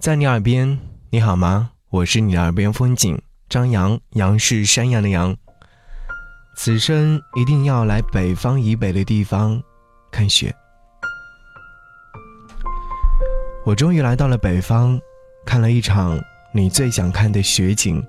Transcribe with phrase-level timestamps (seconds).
[0.00, 0.78] 在你耳边，
[1.10, 1.72] 你好吗？
[1.90, 5.36] 我是你的耳边风景张扬，杨是山羊的羊。
[6.56, 9.62] 此生一定要来北方以北的地方
[10.10, 10.54] 看雪。
[13.66, 14.98] 我终于来到了北方，
[15.44, 16.18] 看了一场
[16.54, 18.02] 你最想看的雪景。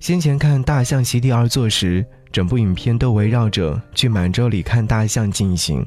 [0.00, 5.82] 先前看《大象席地而坐》时，整部影片都围绕着去满洲里看大象进行，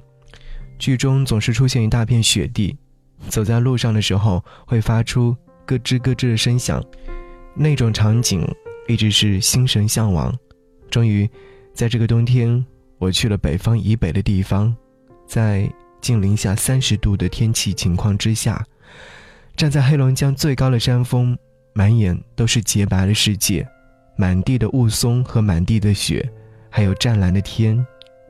[0.80, 2.76] 剧中总是出现一大片雪地。
[3.32, 5.34] 走在路上的时候，会发出
[5.66, 6.84] 咯吱咯吱的声响，
[7.56, 8.46] 那种场景
[8.90, 10.38] 一直是心神向往。
[10.90, 11.28] 终于，
[11.74, 12.64] 在这个冬天，
[12.98, 14.76] 我去了北方以北的地方，
[15.26, 18.62] 在近零下三十度的天气情况之下，
[19.56, 21.38] 站在黑龙江最高的山峰，
[21.72, 23.66] 满眼都是洁白的世界，
[24.18, 26.30] 满地的雾凇和满地的雪，
[26.70, 27.86] 还有湛蓝的天，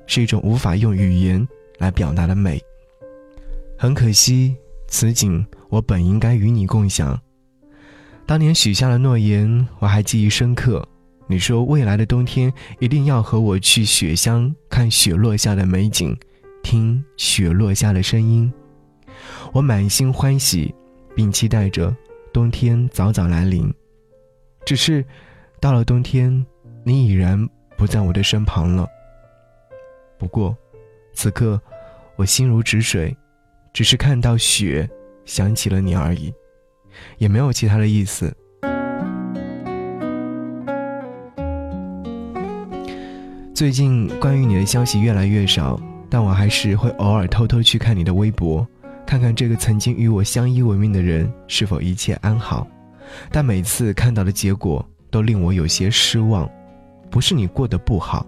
[0.05, 1.47] 是一种无法用语言
[1.79, 2.61] 来表达的美。
[3.79, 4.55] 很可惜。
[4.91, 7.19] 此景我本应该与你共享。
[8.25, 10.85] 当年许下了诺言，我还记忆深刻。
[11.27, 16.15] 你说未来的冬天一定要和我去雪乡看雪落下的美景，
[16.61, 18.51] 听雪落下的声音。
[19.53, 20.75] 我满心欢喜，
[21.15, 21.95] 并期待着
[22.33, 23.73] 冬天早早来临。
[24.65, 25.05] 只是，
[25.61, 26.45] 到了冬天，
[26.83, 28.85] 你已然不在我的身旁了。
[30.19, 30.55] 不过，
[31.13, 31.59] 此刻
[32.17, 33.15] 我心如止水。
[33.73, 34.89] 只是看到雪，
[35.25, 36.33] 想起了你而已，
[37.17, 38.35] 也没有其他的意思。
[43.53, 48.67] 最近关于你的消息越来越少，但我还是会偶尔偷偷去看你的微博，
[49.05, 52.67] 看看这个曾经与我相依为命的人是否一切安好。
[53.31, 56.49] 但每次看到的结果都令我有些失望，
[57.09, 58.25] 不是你过得不好，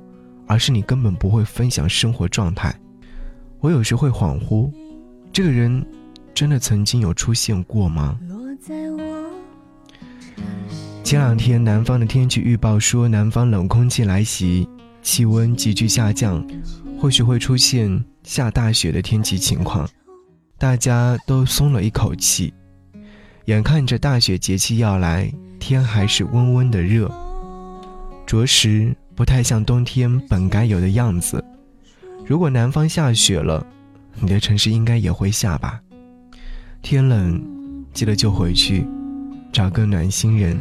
[0.48, 2.74] 而是你根本不会分享生活状态。
[3.60, 4.72] 我有时会恍惚。
[5.34, 5.84] 这个人
[6.36, 8.20] 真的曾经有出现过吗？
[11.04, 14.70] 前两天南方的天气预报说南方冷空气来袭，
[15.02, 16.46] 气温急剧下降，
[17.00, 19.90] 或许会出现下大雪的天气情况，
[20.60, 22.54] 大家都松了一口气。
[23.46, 27.12] 眼看着大雪节气要来，天还是温温的热，
[28.28, 31.44] 着实不太像冬天本该有的样子。
[32.24, 33.66] 如果南方下雪了，
[34.20, 35.82] 你的城市应该也会下吧？
[36.82, 37.42] 天冷，
[37.94, 38.88] 记得就回去，
[39.52, 40.58] 找个暖心人。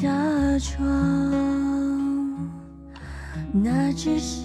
[0.00, 0.84] 假装，
[3.52, 4.41] 那只是。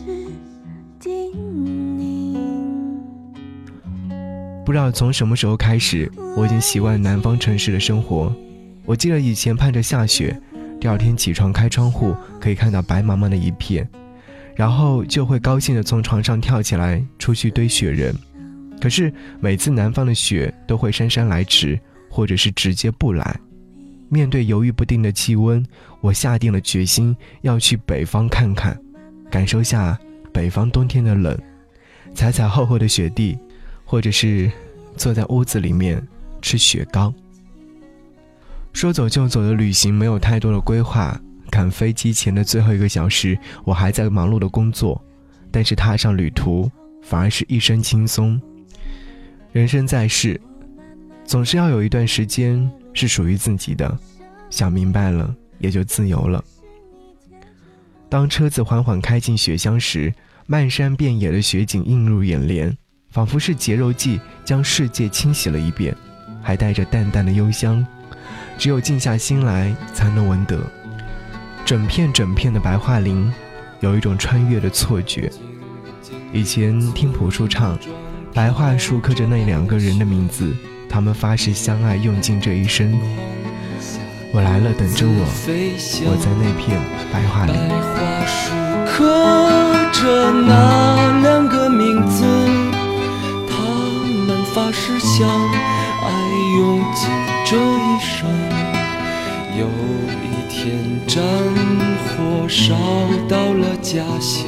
[4.67, 8.35] 不知道从什么时候开始，我已经习惯南方城市的生活。
[8.83, 10.37] 我记得以前盼着下雪，
[10.77, 13.87] 第二天起床开窗户可以看到白茫茫的一片，
[14.57, 18.13] 然后就会高兴地从床上跳起来出去堆雪人。
[18.81, 21.79] 可是每次南方的雪都会姗姗来迟，
[22.09, 23.39] 或者是直接不来。
[24.09, 25.65] 面对犹豫不定的气温，
[26.01, 28.77] 我下定了决心要去北方看看，
[29.31, 29.97] 感受下
[30.33, 31.39] 北方冬天的冷，
[32.13, 33.37] 踩踩厚厚的雪地。
[33.87, 34.51] 或者是
[34.97, 36.05] 坐在屋子里面
[36.41, 37.11] 吃雪糕。
[38.73, 45.01] 说走就走的旅行没有太多的规划，赶飞机前的最后一个小时，我还在忙碌的工作，
[45.49, 46.69] 但是踏上旅途
[47.01, 48.39] 反而是一身轻松。
[49.53, 50.39] 人生在世，
[51.25, 53.97] 总是要有一段时间是属于自己的，
[54.49, 56.43] 想明白了也就自由了。
[58.09, 60.13] 当车子缓缓开进雪乡时，
[60.45, 62.77] 漫山遍野的雪景映入眼帘。
[63.17, 65.95] 仿佛是洁柔剂将世界清洗了一遍，
[66.39, 67.83] 还带着淡淡的幽香，
[68.59, 70.59] 只有静下心来才能闻得。
[71.65, 73.33] 整片整片的白桦林，
[73.79, 75.31] 有一种穿越的错觉。
[76.31, 77.75] 以前听朴树唱，
[78.35, 80.53] 白桦树刻着那两个人的名字，
[80.87, 82.93] 他们发誓相爱用尽这一生。
[84.31, 85.25] 我来了，等着我，
[86.05, 86.79] 我在那片
[87.11, 87.55] 白桦林。
[88.85, 88.93] 刻
[89.91, 92.36] 着那两个名字。
[94.57, 96.09] 发誓相爱
[96.57, 97.07] 用尽
[97.45, 98.27] 这一生。
[99.55, 99.67] 有
[100.25, 101.23] 一天战
[102.07, 102.73] 火烧
[103.29, 104.47] 到了家乡，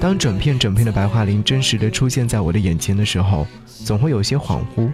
[0.00, 3.46] 当整片整片的白桦林真实的出现在我的眼前的时候，
[3.84, 4.90] 总会有些恍惚。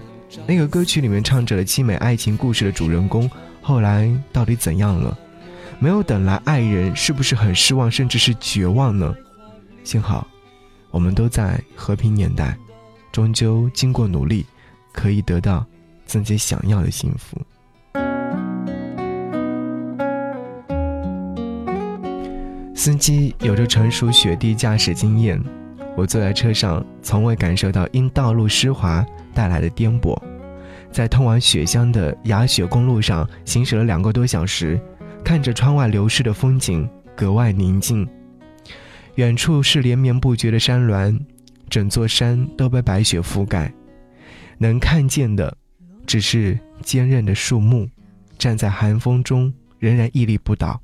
[0.47, 3.31] 那个歌曲里面唱着的凄美爱情故事的主人公，
[3.61, 5.17] 后来到底怎样了？
[5.79, 9.15] 没有等来爱人，是不是很失望，甚至是绝望呢？
[9.85, 10.27] 幸好，
[10.91, 12.57] 我们都在和平年代，
[13.12, 14.47] 终究经过努力，
[14.91, 15.67] 可以得到
[16.07, 17.39] 自己想要的幸福。
[22.85, 25.43] 司机有着成熟雪地驾驶经验，
[25.97, 29.03] 我坐在车上，从未感受到因道路湿滑
[29.33, 30.15] 带来的颠簸。
[30.93, 34.79] 在通往雪乡的雅雪公路上行驶了两个多小时，
[35.25, 36.87] 看着窗外流逝的风景，
[37.17, 38.07] 格外宁静。
[39.15, 41.19] 远处是连绵不绝的山峦，
[41.71, 43.73] 整座山都被白雪覆盖，
[44.59, 45.57] 能看见的
[46.05, 47.89] 只是坚韧的树木，
[48.37, 50.79] 站在寒风中仍然屹立不倒。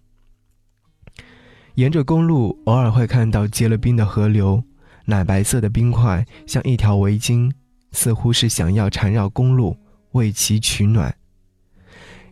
[1.75, 4.63] 沿着公路，偶尔会看到结了冰的河流，
[5.05, 7.51] 奶白色的冰块像一条围巾，
[7.93, 9.77] 似乎是想要缠绕公路，
[10.13, 11.15] 为其取暖。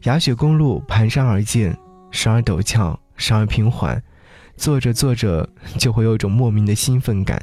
[0.02, 1.76] 雅雪公路盘山而建，
[2.10, 4.02] 时而陡峭，时而平缓，
[4.56, 5.48] 坐着坐着
[5.78, 7.40] 就会有一种莫名的兴奋感，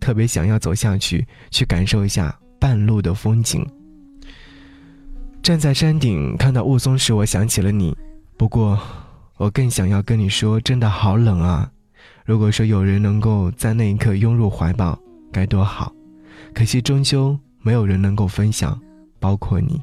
[0.00, 3.64] 特别想要走下去，去感受一下半路的风景。
[5.42, 7.96] 站在山顶看到雾凇时，我想起了你，
[8.36, 8.80] 不过。
[9.36, 11.70] 我更想要跟你说，真的好冷啊！
[12.24, 14.98] 如果说有人能够在那一刻拥入怀抱，
[15.32, 15.92] 该多好！
[16.54, 18.80] 可惜终究没有人能够分享，
[19.18, 19.82] 包括你。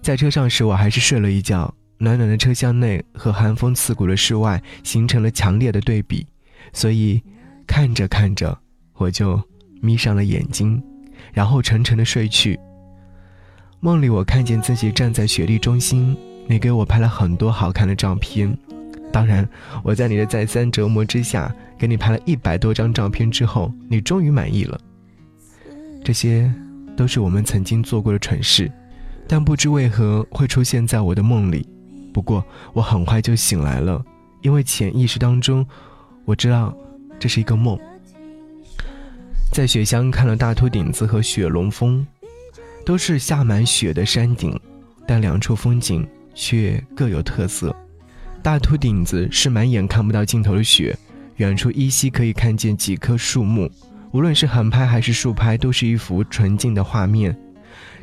[0.00, 1.72] 在车上时，我还是睡了一觉。
[1.98, 6.26] 暖暖的车厢内和寒风刺骨的室外形成了强烈的对比，
[6.72, 7.22] 所以
[7.66, 8.58] 看着看着，
[8.94, 9.40] 我就
[9.80, 10.82] 眯上了眼睛，
[11.32, 12.58] 然后沉沉的睡去。
[13.80, 16.16] 梦里，我看见自己站在雪地中心。
[16.46, 18.56] 你给我拍了很多好看的照片，
[19.12, 19.48] 当然，
[19.82, 24.78] 我在你的再三折磨之下，给你拍了一百多张照片之后，你终于满意了。
[26.02, 26.52] 这些
[26.96, 28.70] 都是我们曾经做过的蠢事，
[29.26, 31.66] 但不知为何会出现在我的梦里。
[32.12, 34.04] 不过我很快就醒来了，
[34.42, 35.66] 因为潜意识当中，
[36.26, 36.76] 我知道
[37.18, 37.78] 这是一个梦。
[39.50, 42.06] 在雪乡看了大秃顶子和雪龙峰，
[42.84, 44.58] 都是下满雪的山顶，
[45.06, 46.06] 但两处风景。
[46.34, 47.74] 却各有特色。
[48.42, 50.96] 大秃顶子是满眼看不到尽头的雪，
[51.36, 53.70] 远处依稀可以看见几棵树木。
[54.12, 57.36] 无论是横拍还是竖拍，都是一幅纯净的画面。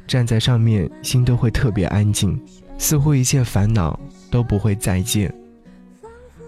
[0.08, 2.38] 站在上面，心都会特别安静，
[2.78, 3.98] 似乎一切烦恼
[4.30, 5.34] 都不会再见。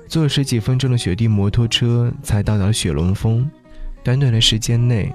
[0.07, 3.49] 坐了十几分钟的雪地摩托车才到达雪龙峰。
[4.03, 5.13] 短短的时间内，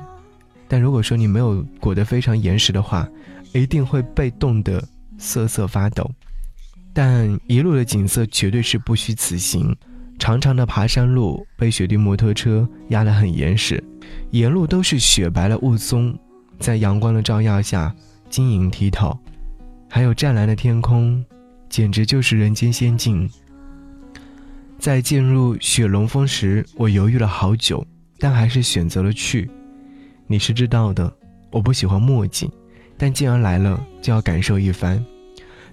[0.66, 3.06] 但如果说你没有裹得非常严实的话，
[3.52, 4.82] 一定会被冻得
[5.18, 6.10] 瑟瑟发抖。
[7.00, 9.72] 但一路的景色绝对是不虚此行，
[10.18, 13.80] 长长的爬山路被雪地摩托车压得很严实，
[14.32, 16.12] 沿路都是雪白的雾凇，
[16.58, 17.94] 在阳光的照耀下
[18.28, 19.16] 晶莹剔透，
[19.88, 21.24] 还有湛蓝的天空，
[21.68, 23.30] 简直就是人间仙境。
[24.76, 27.86] 在进入雪龙峰时，我犹豫了好久，
[28.18, 29.48] 但还是选择了去。
[30.26, 31.16] 你是知道的，
[31.52, 32.50] 我不喜欢墨迹，
[32.96, 35.00] 但既然来了，就要感受一番。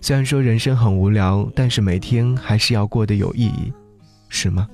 [0.05, 3.73] 虽然说人生很无聊，但是每天还是要过得有意义，
[4.29, 4.69] 是吗？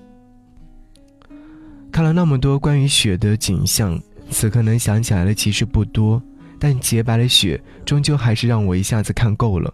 [1.89, 3.97] 看了那么多关于雪的景象，
[4.29, 6.21] 此刻能想起来的其实不多，
[6.59, 9.73] 但洁白的雪终究还是让我一下子看够了。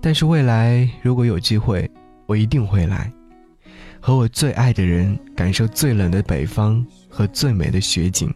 [0.00, 1.88] 但是未来如果有机会，
[2.26, 3.08] 我一定会来，
[4.00, 8.28] 和我最爱的人感受最冷的北方和最美的雪景。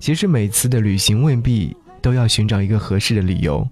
[0.00, 3.64] 其实每次的旅行未必都要寻找一个合适的理由。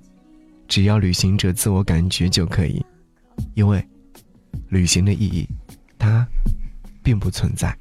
[0.66, 2.84] 只要旅行者自我感觉就可以，
[3.54, 3.86] 因为
[4.68, 5.48] 旅行的意义，
[5.98, 6.26] 它
[7.02, 7.76] 并不存在。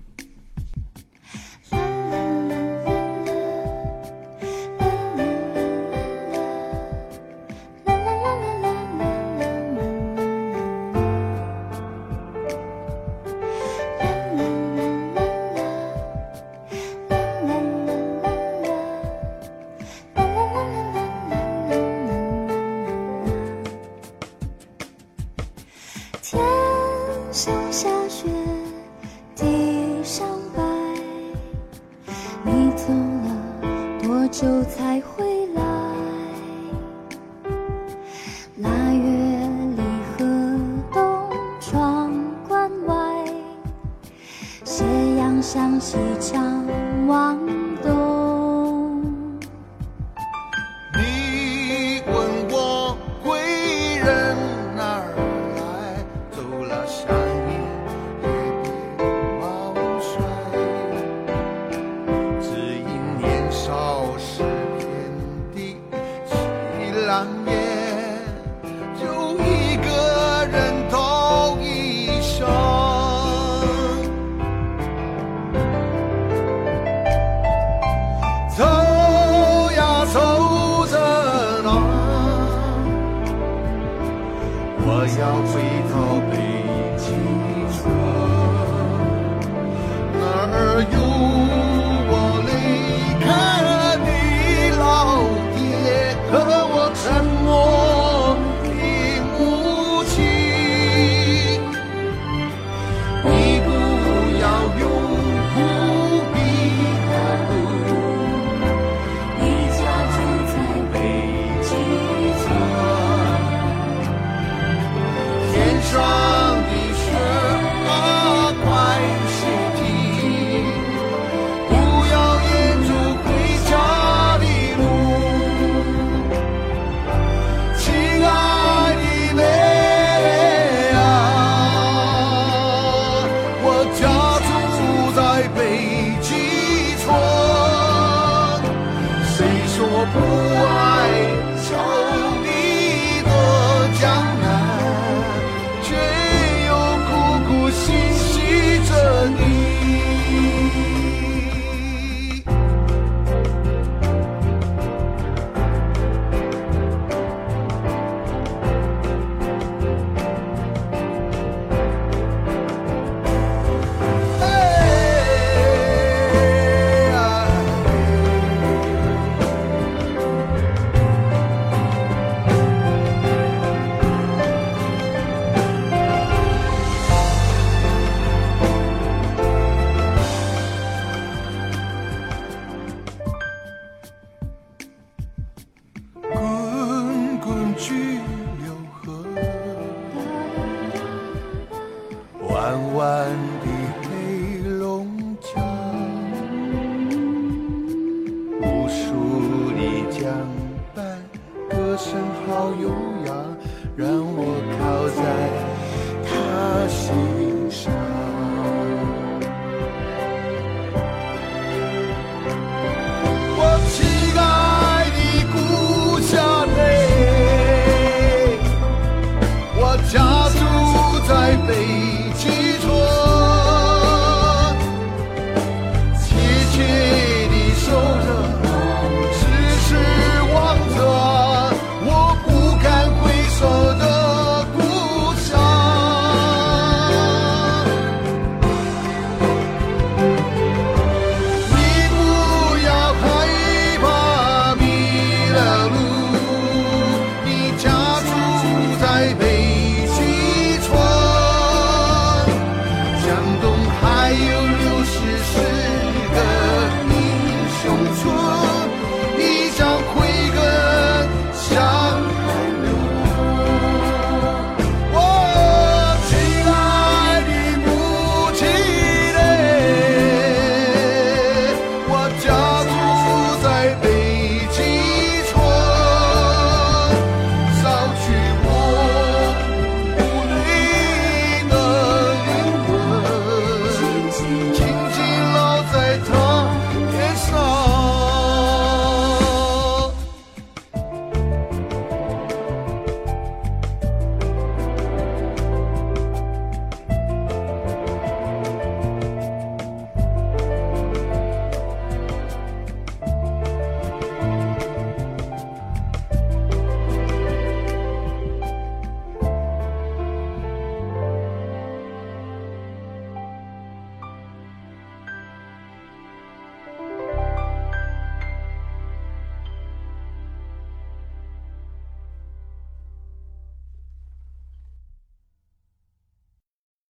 [193.04, 193.53] one.